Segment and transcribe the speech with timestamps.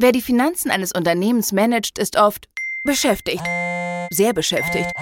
[0.00, 2.48] Wer die Finanzen eines Unternehmens managt, ist oft
[2.84, 3.42] beschäftigt.
[4.10, 4.92] Sehr beschäftigt.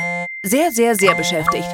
[0.42, 1.68] Sehr, sehr, sehr beschäftigt.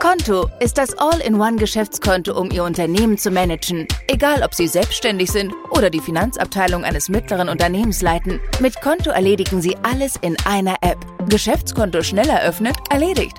[0.00, 3.86] Konto ist das All-in-One-Geschäftskonto, um Ihr Unternehmen zu managen.
[4.08, 8.40] Egal, ob Sie selbstständig sind oder die Finanzabteilung eines mittleren Unternehmens leiten.
[8.58, 10.98] Mit Konto erledigen Sie alles in einer App.
[11.28, 13.36] Geschäftskonto schnell eröffnet, erledigt.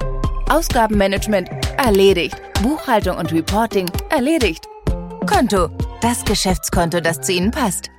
[0.50, 2.42] Ausgabenmanagement, erledigt.
[2.64, 4.70] Buchhaltung und Reporting, erledigt.
[5.28, 5.68] Konto,
[6.02, 7.92] das Geschäftskonto, das zu Ihnen passt.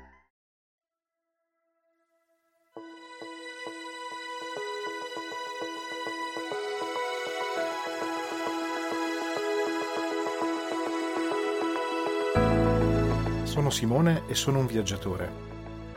[13.53, 15.31] Sono Simone e sono un viaggiatore.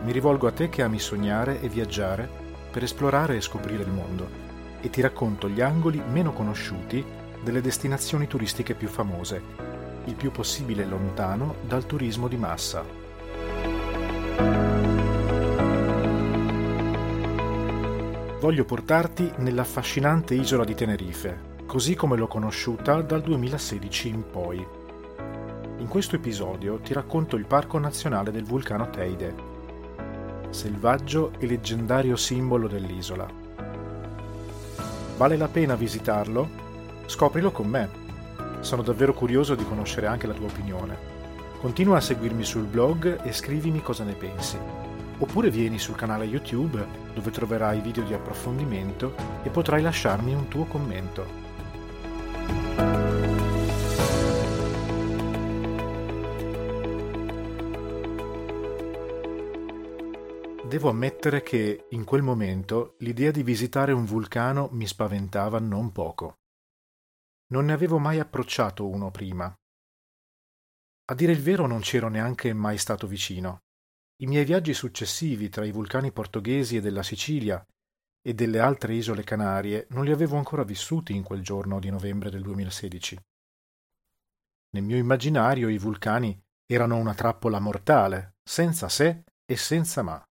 [0.01, 2.29] Mi rivolgo a te che ami sognare e viaggiare
[2.69, 4.27] per esplorare e scoprire il mondo
[4.81, 7.01] e ti racconto gli angoli meno conosciuti
[7.41, 9.41] delle destinazioni turistiche più famose,
[10.03, 12.83] il più possibile lontano dal turismo di massa.
[18.41, 24.83] Voglio portarti nell'affascinante isola di Tenerife, così come l'ho conosciuta dal 2016 in poi.
[25.85, 29.35] In questo episodio ti racconto il Parco Nazionale del Vulcano Teide,
[30.49, 33.27] selvaggio e leggendario simbolo dell'isola.
[35.15, 36.49] Vale la pena visitarlo?
[37.05, 37.89] Scoprilo con me.
[38.61, 40.97] Sono davvero curioso di conoscere anche la tua opinione.
[41.61, 44.57] Continua a seguirmi sul blog e scrivimi cosa ne pensi.
[45.19, 49.13] Oppure vieni sul canale YouTube dove troverai video di approfondimento
[49.43, 51.44] e potrai lasciarmi un tuo commento.
[60.75, 66.39] Devo ammettere che, in quel momento, l'idea di visitare un vulcano mi spaventava non poco.
[67.53, 69.45] Non ne avevo mai approcciato uno prima.
[71.05, 73.59] A dire il vero non c'ero neanche mai stato vicino.
[74.21, 77.65] I miei viaggi successivi tra i vulcani portoghesi e della Sicilia
[78.21, 82.29] e delle altre isole Canarie non li avevo ancora vissuti in quel giorno di novembre
[82.29, 83.17] del 2016.
[84.71, 90.21] Nel mio immaginario i vulcani erano una trappola mortale, senza se e senza ma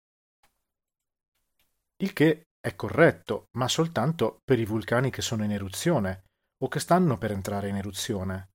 [2.04, 6.24] il che è corretto, ma soltanto per i vulcani che sono in eruzione
[6.62, 8.50] o che stanno per entrare in eruzione.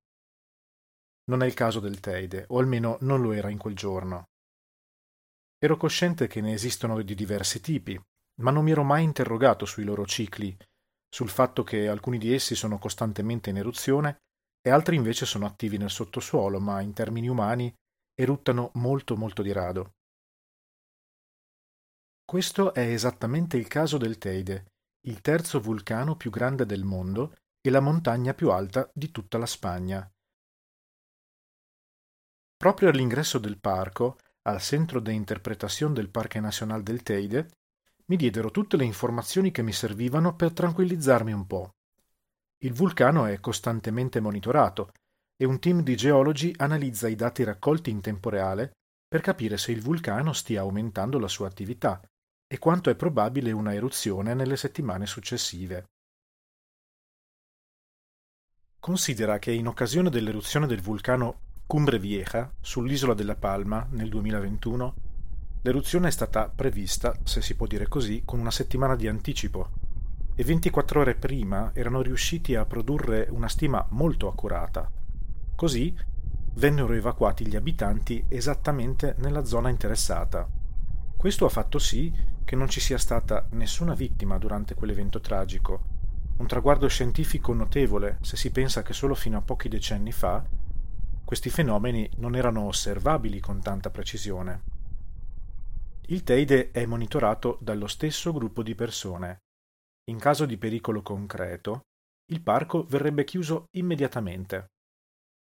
[1.29, 4.25] Non è il caso del Teide, o almeno non lo era in quel giorno.
[5.57, 7.99] Ero cosciente che ne esistono di diversi tipi,
[8.41, 10.55] ma non mi ero mai interrogato sui loro cicli,
[11.09, 14.17] sul fatto che alcuni di essi sono costantemente in eruzione
[14.61, 17.73] e altri invece sono attivi nel sottosuolo, ma in termini umani
[18.13, 19.93] eruttano molto molto di rado.
[22.29, 24.65] Questo è esattamente il caso del Teide,
[25.07, 29.47] il terzo vulcano più grande del mondo e la montagna più alta di tutta la
[29.47, 30.07] Spagna.
[32.55, 37.49] Proprio all'ingresso del parco, al Centro de Interpretación del Parque Nacional del Teide,
[38.05, 41.71] mi diedero tutte le informazioni che mi servivano per tranquillizzarmi un po'.
[42.59, 44.91] Il vulcano è costantemente monitorato
[45.35, 48.73] e un team di geologi analizza i dati raccolti in tempo reale
[49.07, 51.99] per capire se il vulcano stia aumentando la sua attività
[52.51, 55.85] e quanto è probabile una eruzione nelle settimane successive.
[58.79, 64.95] Considera che in occasione dell'eruzione del vulcano Cumbre Vieja sull'isola della Palma nel 2021,
[65.61, 69.69] l'eruzione è stata prevista, se si può dire così, con una settimana di anticipo
[70.33, 74.89] e 24 ore prima erano riusciti a produrre una stima molto accurata.
[75.55, 75.95] Così
[76.53, 80.49] vennero evacuati gli abitanti esattamente nella zona interessata.
[81.15, 82.11] Questo ha fatto sì
[82.49, 85.83] che non ci sia stata nessuna vittima durante quell'evento tragico,
[86.37, 90.43] un traguardo scientifico notevole se si pensa che solo fino a pochi decenni fa
[91.23, 94.63] questi fenomeni non erano osservabili con tanta precisione.
[96.07, 99.41] Il Teide è monitorato dallo stesso gruppo di persone.
[100.05, 101.81] In caso di pericolo concreto,
[102.31, 104.71] il parco verrebbe chiuso immediatamente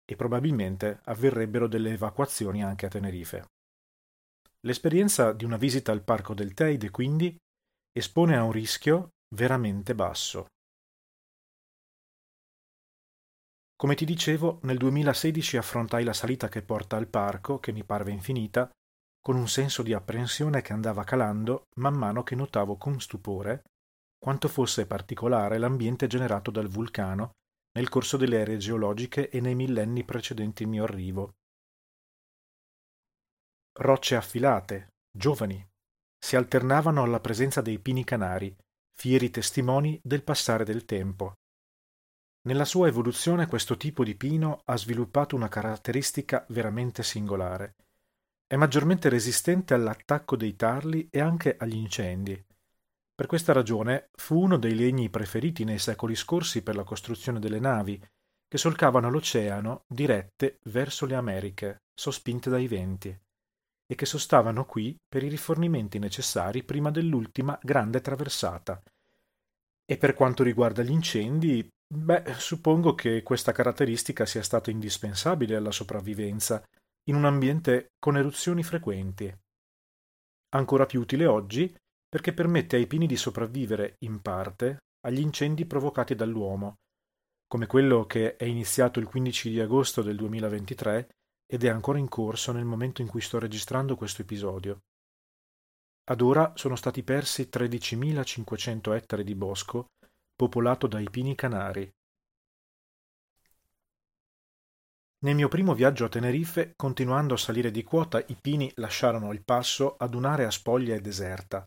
[0.03, 3.45] e probabilmente avverrebbero delle evacuazioni anche a Tenerife.
[4.65, 7.35] L'esperienza di una visita al parco del Teide, quindi,
[7.91, 10.47] espone a un rischio veramente basso.
[13.75, 18.11] Come ti dicevo, nel 2016 affrontai la salita che porta al parco, che mi parve
[18.11, 18.67] infinita,
[19.21, 23.63] con un senso di apprensione che andava calando man mano che notavo con stupore
[24.17, 27.31] quanto fosse particolare l'ambiente generato dal vulcano
[27.73, 31.33] nel corso delle ere geologiche e nei millenni precedenti il mio arrivo
[33.77, 35.65] rocce affilate, giovani,
[36.17, 38.55] si alternavano alla presenza dei pini canari,
[38.93, 41.33] fieri testimoni del passare del tempo.
[42.47, 47.75] Nella sua evoluzione questo tipo di pino ha sviluppato una caratteristica veramente singolare.
[48.47, 52.45] È maggiormente resistente all'attacco dei tarli e anche agli incendi.
[53.13, 57.59] Per questa ragione fu uno dei legni preferiti nei secoli scorsi per la costruzione delle
[57.59, 58.01] navi,
[58.47, 63.17] che solcavano l'oceano dirette verso le Americhe, sospinte dai venti,
[63.87, 68.81] e che sostavano qui per i rifornimenti necessari prima dell'ultima grande traversata.
[69.85, 75.71] E per quanto riguarda gli incendi, beh, suppongo che questa caratteristica sia stata indispensabile alla
[75.71, 76.63] sopravvivenza
[77.07, 79.31] in un ambiente con eruzioni frequenti.
[80.55, 81.75] Ancora più utile oggi
[82.07, 86.75] perché permette ai pini di sopravvivere, in parte, agli incendi provocati dall'uomo,
[87.45, 91.09] come quello che è iniziato il 15 di agosto del 2023
[91.45, 94.81] ed è ancora in corso nel momento in cui sto registrando questo episodio.
[96.07, 99.87] Ad ora sono stati persi 13.500 ettari di bosco
[100.35, 101.89] popolato dai pini canari.
[105.19, 109.43] Nel mio primo viaggio a Tenerife, continuando a salire di quota, i pini lasciarono il
[109.43, 111.65] passo ad un'area spoglia e deserta.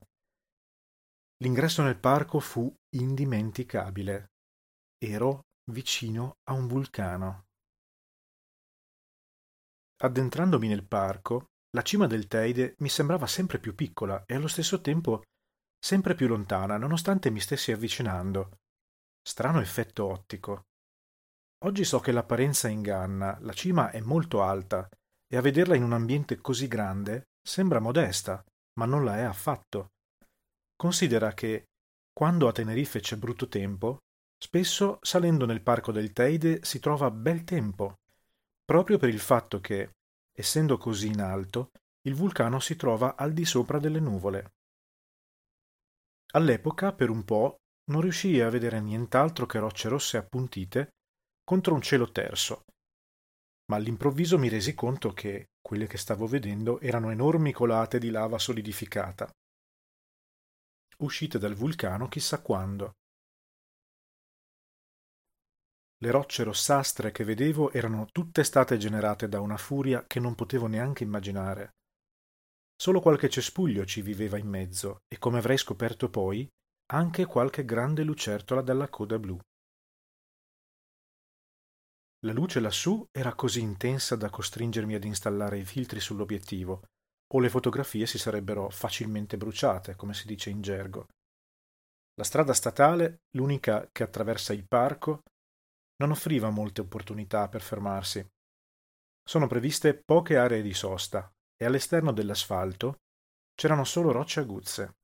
[1.39, 4.33] L'ingresso nel parco fu indimenticabile.
[4.99, 7.48] Ero vicino a un vulcano.
[10.01, 14.81] Addentrandomi nel parco, la cima del Teide mi sembrava sempre più piccola e allo stesso
[14.81, 15.23] tempo
[15.79, 18.59] sempre più lontana, nonostante mi stessi avvicinando.
[19.21, 20.67] Strano effetto ottico.
[21.65, 24.89] Oggi so che l'apparenza inganna, la cima è molto alta
[25.27, 28.45] e a vederla in un ambiente così grande sembra modesta,
[28.79, 29.89] ma non la è affatto.
[30.77, 31.65] Considera che,
[32.13, 33.99] quando a Tenerife c'è brutto tempo,
[34.39, 37.98] spesso salendo nel parco del Teide si trova bel tempo,
[38.69, 39.93] proprio per il fatto che,
[40.31, 41.71] essendo così in alto,
[42.07, 44.53] il vulcano si trova al di sopra delle nuvole.
[46.33, 47.57] All'epoca, per un po',
[47.91, 50.91] non riuscii a vedere nient'altro che rocce rosse appuntite
[51.43, 52.65] contro un cielo terso,
[53.71, 58.39] ma all'improvviso mi resi conto che quelle che stavo vedendo erano enormi colate di lava
[58.39, 59.31] solidificata
[60.99, 62.95] uscite dal vulcano chissà quando.
[66.01, 70.67] Le rocce rossastre che vedevo erano tutte state generate da una furia che non potevo
[70.67, 71.71] neanche immaginare.
[72.77, 76.49] Solo qualche cespuglio ci viveva in mezzo e, come avrei scoperto poi,
[76.93, 79.37] anche qualche grande lucertola dalla coda blu.
[82.21, 86.83] La luce lassù era così intensa da costringermi ad installare i filtri sull'obiettivo
[87.31, 91.07] o le fotografie si sarebbero facilmente bruciate, come si dice in gergo.
[92.15, 95.23] La strada statale, l'unica che attraversa il parco,
[95.99, 98.27] non offriva molte opportunità per fermarsi.
[99.23, 102.99] Sono previste poche aree di sosta e all'esterno dell'asfalto
[103.55, 104.97] c'erano solo rocce aguzze.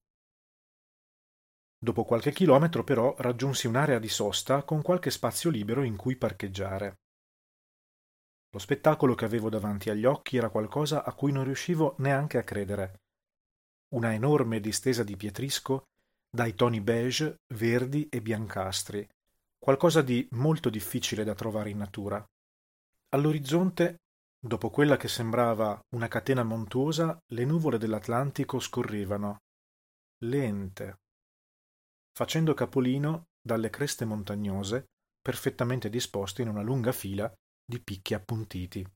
[1.76, 7.00] Dopo qualche chilometro però raggiunsi un'area di sosta con qualche spazio libero in cui parcheggiare.
[8.54, 12.44] Lo spettacolo che avevo davanti agli occhi era qualcosa a cui non riuscivo neanche a
[12.44, 13.00] credere.
[13.94, 15.82] Una enorme distesa di pietrisco
[16.30, 19.06] dai toni beige, verdi e biancastri,
[19.64, 22.22] qualcosa di molto difficile da trovare in natura.
[23.14, 24.02] All'orizzonte,
[24.38, 29.38] dopo quella che sembrava una catena montuosa, le nuvole dell'Atlantico scorrevano,
[30.24, 30.98] lente,
[32.12, 34.84] facendo capolino dalle creste montagnose,
[35.22, 37.32] perfettamente disposte in una lunga fila
[37.64, 38.86] di picchi appuntiti.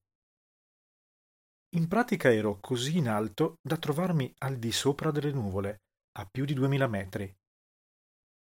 [1.77, 5.79] In pratica ero così in alto da trovarmi al di sopra delle nuvole,
[6.19, 7.35] a più di duemila metri.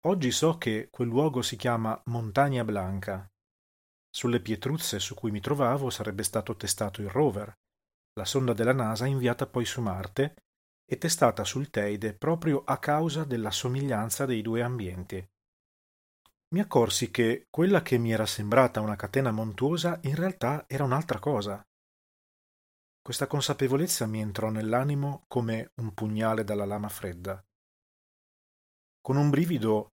[0.07, 3.30] Oggi so che quel luogo si chiama Montagna Blanca.
[4.09, 7.52] Sulle pietruzze su cui mi trovavo sarebbe stato testato il rover,
[8.14, 10.35] la sonda della NASA inviata poi su Marte
[10.85, 15.25] e testata sul Teide proprio a causa della somiglianza dei due ambienti
[16.52, 21.21] mi accorsi che quella che mi era sembrata una catena montuosa in realtà era un'altra
[21.21, 21.64] cosa.
[23.00, 27.40] Questa consapevolezza mi entrò nell'animo come un pugnale dalla lama fredda.
[29.00, 29.88] Con un brivido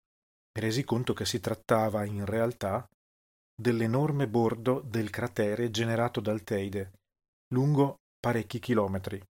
[0.55, 2.87] mi resi conto che si trattava in realtà
[3.55, 6.93] dell'enorme bordo del cratere generato dal Teide,
[7.53, 9.21] lungo parecchi chilometri.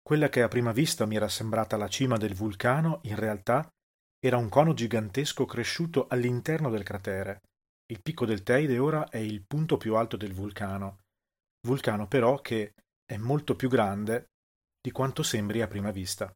[0.00, 3.68] Quella che a prima vista mi era sembrata la cima del vulcano, in realtà
[4.18, 7.40] era un cono gigantesco cresciuto all'interno del cratere.
[7.86, 11.00] Il picco del Teide ora è il punto più alto del vulcano,
[11.66, 12.72] vulcano però che
[13.04, 14.26] è molto più grande
[14.80, 16.32] di quanto sembri a prima vista.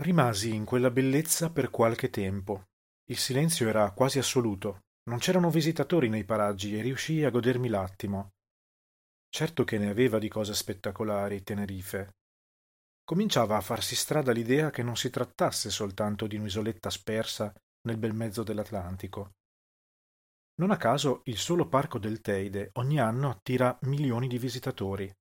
[0.00, 2.68] Rimasi in quella bellezza per qualche tempo.
[3.10, 8.30] Il silenzio era quasi assoluto, non c'erano visitatori nei paraggi e riuscii a godermi l'attimo.
[9.28, 12.14] Certo che ne aveva di cose spettacolari Tenerife,
[13.04, 17.52] cominciava a farsi strada l'idea che non si trattasse soltanto di un'isoletta spersa
[17.82, 19.32] nel bel mezzo dell'Atlantico.
[20.60, 25.14] Non a caso il solo parco del Teide ogni anno attira milioni di visitatori.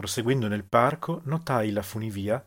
[0.00, 2.42] Proseguendo nel parco notai la funivia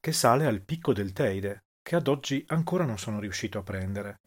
[0.00, 4.20] che sale al picco del Teide, che ad oggi ancora non sono riuscito a prendere.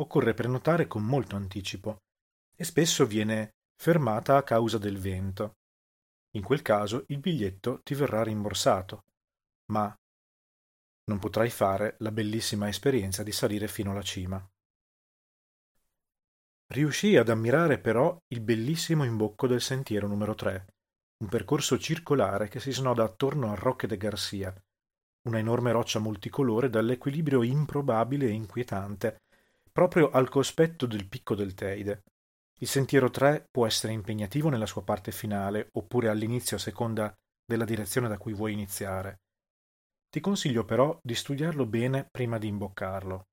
[0.00, 1.98] Occorre prenotare con molto anticipo
[2.56, 5.56] e spesso viene fermata a causa del vento.
[6.30, 9.04] In quel caso il biglietto ti verrà rimborsato,
[9.66, 9.94] ma
[11.10, 14.42] non potrai fare la bellissima esperienza di salire fino alla cima.
[16.72, 20.68] Riuscii ad ammirare però il bellissimo imbocco del sentiero numero 3,
[21.18, 24.54] un percorso circolare che si snoda attorno a Roque de Garcia,
[25.28, 29.22] una enorme roccia multicolore dall'equilibrio improbabile e inquietante,
[29.72, 32.04] proprio al cospetto del picco del Teide.
[32.60, 37.12] Il sentiero 3 può essere impegnativo nella sua parte finale, oppure all'inizio a seconda
[37.44, 39.20] della direzione da cui vuoi iniziare.
[40.08, 43.26] Ti consiglio però di studiarlo bene prima di imboccarlo.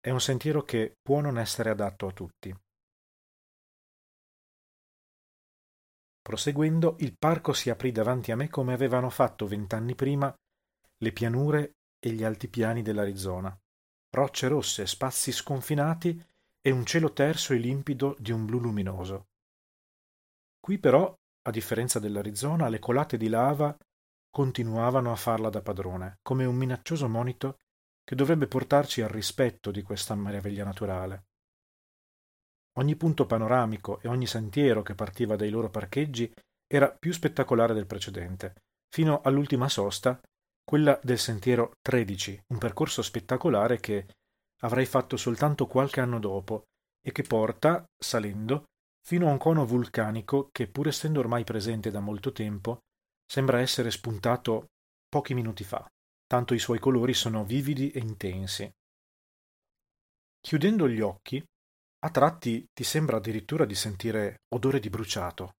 [0.00, 2.54] È un sentiero che può non essere adatto a tutti.
[6.28, 10.30] Proseguendo, il parco si aprì davanti a me come avevano fatto vent'anni prima
[10.98, 13.58] le pianure e gli altipiani dell'Arizona.
[14.10, 16.22] Rocce rosse, spazi sconfinati
[16.60, 19.28] e un cielo terso e limpido di un blu luminoso.
[20.60, 21.10] Qui però,
[21.44, 23.74] a differenza dell'Arizona, le colate di lava
[24.30, 27.56] continuavano a farla da padrone, come un minaccioso monito
[28.04, 31.27] che dovrebbe portarci al rispetto di questa meraviglia naturale.
[32.78, 36.32] Ogni punto panoramico e ogni sentiero che partiva dai loro parcheggi
[36.64, 38.54] era più spettacolare del precedente,
[38.88, 40.20] fino all'ultima sosta,
[40.62, 44.06] quella del sentiero 13, un percorso spettacolare che
[44.60, 46.64] avrei fatto soltanto qualche anno dopo
[47.04, 48.66] e che porta, salendo,
[49.04, 52.78] fino a un cono vulcanico che, pur essendo ormai presente da molto tempo,
[53.26, 54.66] sembra essere spuntato
[55.08, 55.84] pochi minuti fa,
[56.26, 58.70] tanto i suoi colori sono vividi e intensi.
[60.40, 61.42] Chiudendo gli occhi,
[62.00, 65.54] a tratti ti sembra addirittura di sentire odore di bruciato,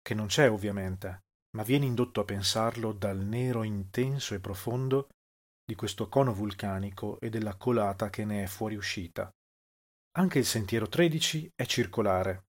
[0.00, 1.20] che non c'è ovviamente,
[1.56, 5.08] ma vieni indotto a pensarlo dal nero intenso e profondo
[5.64, 9.30] di questo cono vulcanico e della colata che ne è fuoriuscita.
[10.18, 12.44] Anche il sentiero 13 è circolare.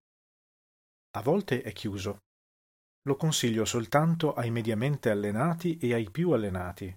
[1.15, 2.23] A volte è chiuso.
[3.03, 6.93] Lo consiglio soltanto ai mediamente allenati e ai più allenati.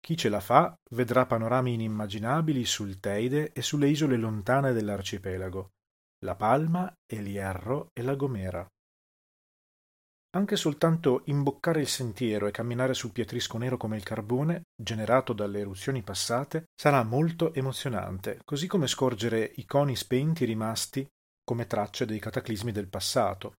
[0.00, 5.70] Chi ce la fa vedrà panorami inimmaginabili sul Teide e sulle isole lontane dell'arcipelago,
[6.24, 8.66] La Palma, El Hierro e La Gomera.
[10.36, 15.60] Anche soltanto imboccare il sentiero e camminare sul pietrisco nero come il carbone, generato dalle
[15.60, 21.06] eruzioni passate, sarà molto emozionante, così come scorgere i coni spenti rimasti
[21.42, 23.54] come tracce dei cataclismi del passato.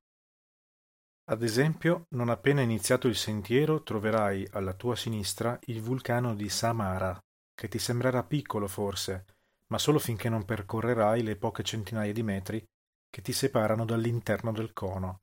[1.31, 7.23] Ad esempio, non appena iniziato il sentiero troverai alla tua sinistra il vulcano di Samara,
[7.55, 9.27] che ti sembrerà piccolo forse,
[9.67, 12.67] ma solo finché non percorrerai le poche centinaia di metri
[13.11, 15.21] che ti separano dall'interno del cono.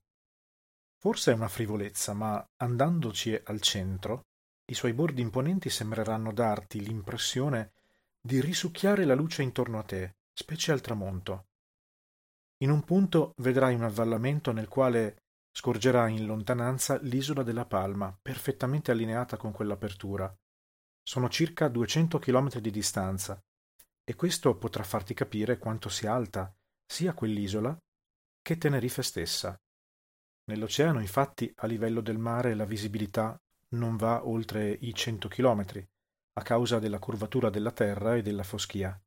[1.00, 4.28] Forse è una frivolezza, ma andandoci al centro,
[4.66, 7.72] i suoi bordi imponenti sembreranno darti l'impressione
[8.22, 11.48] di risucchiare la luce intorno a te, specie al tramonto.
[12.58, 15.24] In un punto vedrai un avvallamento nel quale
[15.58, 20.32] scorgerai in lontananza l'isola della Palma, perfettamente allineata con quell'apertura.
[21.02, 23.42] Sono circa 200 chilometri di distanza,
[24.04, 26.54] e questo potrà farti capire quanto sia alta
[26.86, 27.76] sia quell'isola
[28.42, 29.56] che Tenerife stessa.
[30.52, 35.88] Nell'oceano, infatti, a livello del mare la visibilità non va oltre i 100 km,
[36.34, 39.00] a causa della curvatura della terra e della foschia.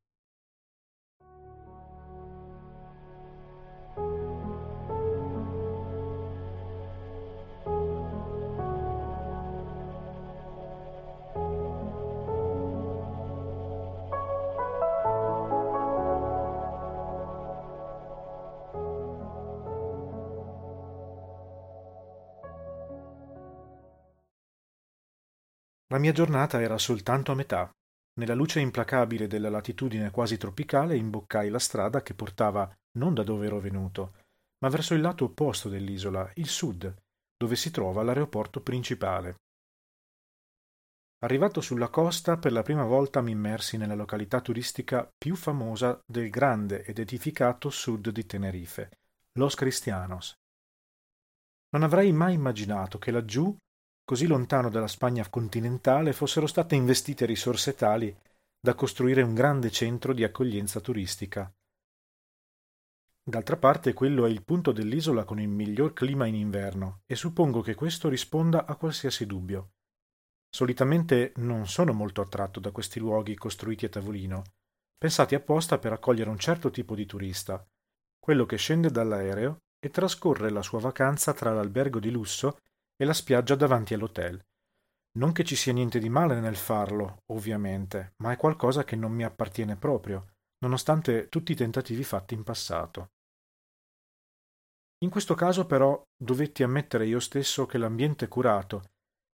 [25.99, 27.69] Mia giornata era soltanto a metà.
[28.19, 33.45] Nella luce implacabile della latitudine quasi tropicale imboccai la strada che portava non da dove
[33.45, 34.15] ero venuto,
[34.59, 36.93] ma verso il lato opposto dell'isola, il sud,
[37.37, 39.35] dove si trova l'aeroporto principale.
[41.21, 46.29] Arrivato sulla costa, per la prima volta mi immersi nella località turistica più famosa del
[46.29, 48.89] grande ed edificato sud di Tenerife,
[49.33, 50.33] Los Cristianos.
[51.71, 53.55] Non avrei mai immaginato che laggiù
[54.09, 58.11] così lontano dalla Spagna continentale, fossero state investite risorse tali
[58.59, 61.53] da costruire un grande centro di accoglienza turistica.
[63.21, 67.61] D'altra parte quello è il punto dell'isola con il miglior clima in inverno e suppongo
[67.61, 69.73] che questo risponda a qualsiasi dubbio.
[70.49, 74.41] Solitamente non sono molto attratto da questi luoghi costruiti a tavolino,
[74.97, 77.63] pensati apposta per accogliere un certo tipo di turista,
[78.17, 82.57] quello che scende dall'aereo e trascorre la sua vacanza tra l'albergo di lusso
[83.01, 84.43] e la spiaggia davanti all'hotel.
[85.17, 89.11] Non che ci sia niente di male nel farlo, ovviamente, ma è qualcosa che non
[89.11, 93.11] mi appartiene proprio, nonostante tutti i tentativi fatti in passato.
[95.01, 98.89] In questo caso però dovetti ammettere io stesso che l'ambiente curato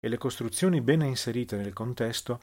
[0.05, 2.41] e le costruzioni bene inserite nel contesto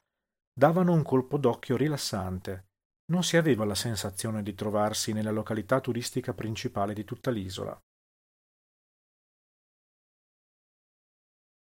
[0.58, 2.68] davano un colpo d'occhio rilassante.
[3.12, 7.78] Non si aveva la sensazione di trovarsi nella località turistica principale di tutta l'isola.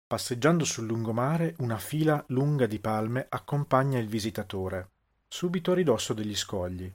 [0.07, 4.87] Passeggiando sul lungomare, una fila lunga di palme accompagna il visitatore,
[5.27, 6.89] subito a ridosso degli scogli.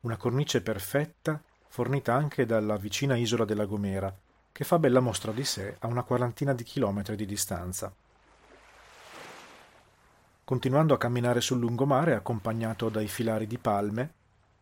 [0.00, 4.14] Una cornice perfetta fornita anche dalla vicina isola della Gomera,
[4.52, 7.90] che fa bella mostra di sé a una quarantina di chilometri di distanza.
[10.44, 14.12] Continuando a camminare sul lungomare accompagnato dai filari di palme,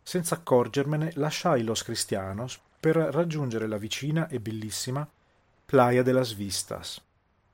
[0.05, 5.05] senza accorgermene lasciai Los Cristianos per raggiungere la vicina e bellissima
[5.67, 7.03] Playa de las Vistas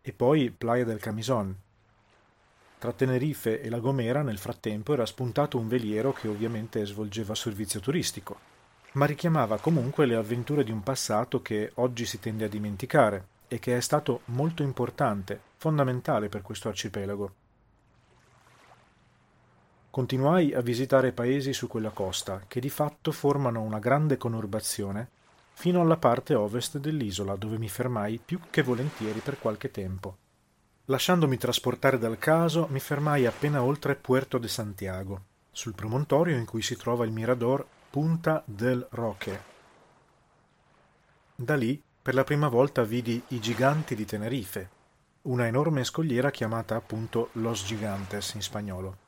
[0.05, 1.57] e poi Playa del Camisón.
[2.79, 7.81] Tra Tenerife e La Gomera nel frattempo era spuntato un veliero che ovviamente svolgeva servizio
[7.81, 8.53] turistico
[8.95, 13.59] ma richiamava comunque le avventure di un passato che oggi si tende a dimenticare e
[13.59, 17.35] che è stato molto importante, fondamentale per questo arcipelago.
[19.91, 25.09] Continuai a visitare paesi su quella costa, che di fatto formano una grande conurbazione,
[25.55, 30.19] fino alla parte ovest dell'isola, dove mi fermai più che volentieri per qualche tempo.
[30.87, 36.61] Lasciandomi trasportare dal caso, mi fermai appena oltre Puerto de Santiago, sul promontorio in cui
[36.61, 39.43] si trova il mirador Punta del Roque.
[41.35, 44.69] Da lì per la prima volta vidi i giganti di Tenerife,
[45.23, 48.99] una enorme scogliera chiamata appunto Los Gigantes in spagnolo,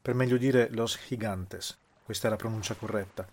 [0.00, 3.28] per meglio dire Los Gigantes, questa è la pronuncia corretta,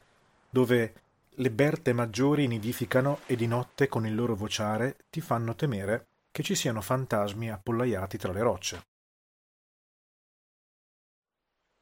[0.49, 0.93] dove
[1.39, 6.41] le berte maggiori nidificano e di notte con il loro vociare ti fanno temere che
[6.41, 8.81] ci siano fantasmi appollaiati tra le rocce.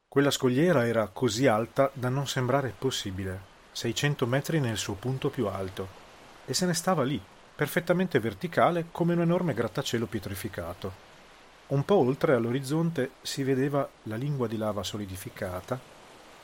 [0.10, 5.48] Quella scogliera era così alta da non sembrare possibile, 600 metri nel suo punto più
[5.48, 5.88] alto,
[6.46, 7.22] e se ne stava lì,
[7.56, 11.04] perfettamente verticale come un enorme grattacielo pietrificato.
[11.68, 15.80] Un po' oltre all'orizzonte si vedeva la lingua di lava solidificata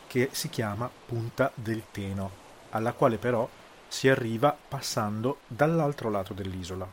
[0.07, 2.40] che si chiama Punta del Teno,
[2.71, 3.47] alla quale però
[3.87, 6.89] si arriva passando dall'altro lato dell'isola.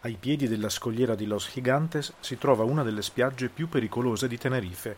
[0.00, 4.38] Ai piedi della scogliera di Los Gigantes si trova una delle spiagge più pericolose di
[4.38, 4.96] Tenerife,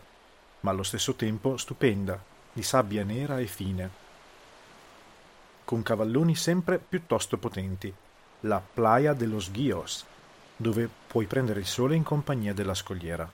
[0.61, 2.21] ma allo stesso tempo stupenda,
[2.51, 4.07] di sabbia nera e fine,
[5.69, 7.93] con cavalloni sempre piuttosto potenti,
[8.41, 10.03] la Playa de los Guios,
[10.55, 13.31] dove puoi prendere il sole in compagnia della scogliera.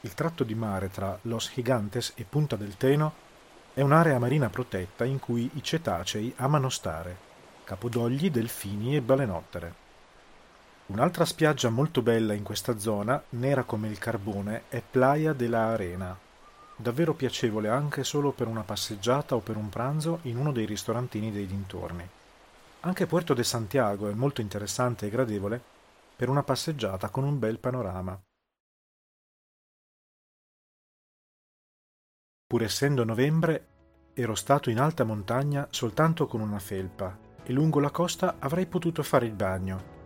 [0.00, 3.12] Il tratto di mare tra Los Gigantes e Punta del Teno
[3.72, 7.16] è un'area marina protetta in cui i cetacei amano stare,
[7.64, 9.74] capodogli, delfini e balenottere.
[10.86, 15.68] Un'altra spiaggia molto bella in questa zona, nera come il carbone, è Playa de la
[15.68, 16.18] Arena,
[16.74, 21.30] davvero piacevole anche solo per una passeggiata o per un pranzo in uno dei ristorantini
[21.30, 22.08] dei dintorni.
[22.80, 25.60] Anche Puerto de Santiago è molto interessante e gradevole
[26.16, 28.20] per una passeggiata con un bel panorama.
[32.50, 33.66] Pur essendo novembre,
[34.12, 39.04] ero stato in alta montagna soltanto con una felpa e lungo la costa avrei potuto
[39.04, 39.98] fare il bagno,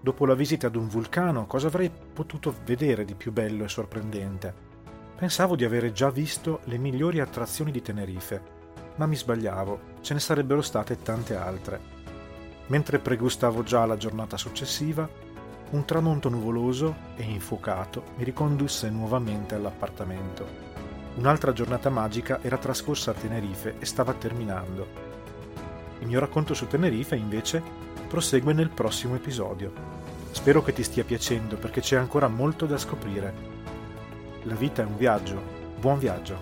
[0.00, 4.54] Dopo la visita ad un vulcano, cosa avrei potuto vedere di più bello e sorprendente?
[5.16, 8.42] Pensavo di avere già visto le migliori attrazioni di Tenerife,
[8.96, 11.80] ma mi sbagliavo, ce ne sarebbero state tante altre.
[12.66, 15.08] Mentre pregustavo già la giornata successiva,
[15.70, 20.67] un tramonto nuvoloso e infuocato mi ricondusse nuovamente all'appartamento.
[21.18, 24.86] Un'altra giornata magica era trascorsa a Tenerife e stava terminando.
[25.98, 27.60] Il mio racconto su Tenerife, invece,
[28.06, 29.72] prosegue nel prossimo episodio.
[30.30, 33.34] Spero che ti stia piacendo perché c'è ancora molto da scoprire.
[34.42, 35.42] La vita è un viaggio.
[35.80, 36.40] Buon viaggio!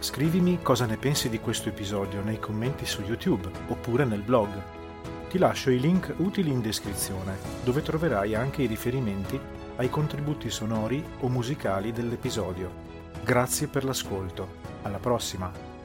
[0.00, 4.85] Scrivimi cosa ne pensi di questo episodio nei commenti su YouTube oppure nel blog.
[5.28, 9.38] Ti lascio i link utili in descrizione, dove troverai anche i riferimenti
[9.76, 12.70] ai contributi sonori o musicali dell'episodio.
[13.24, 14.64] Grazie per l'ascolto.
[14.82, 15.75] Alla prossima!